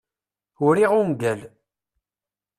Uriɣ 0.65 0.91
ungal. 1.01 1.41